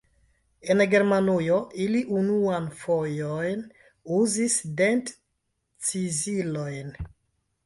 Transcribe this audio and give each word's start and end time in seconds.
En 0.75 0.79
Germanujo 0.93 1.59
ili 1.83 2.01
unuan 2.21 2.65
fojojn 2.79 3.61
uzis 4.21 4.57
dent-ĉizilojn. 4.81 6.91